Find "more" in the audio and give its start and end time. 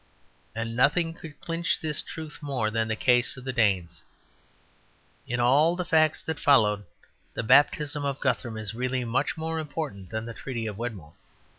2.41-2.71, 9.37-9.59